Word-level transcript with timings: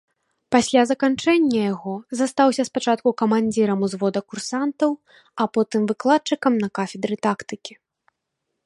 Пасля 0.53 0.81
заканчэння 0.91 1.59
яго 1.73 1.93
застаўся 2.21 2.65
спачатку 2.69 3.09
камандзірам 3.23 3.79
узвода 3.89 4.19
курсантаў, 4.33 4.91
а 5.45 5.49
потым 5.59 5.81
выкладчыкам 5.95 6.53
на 6.65 6.69
кафедры 6.81 7.15
тактыкі. 7.31 7.73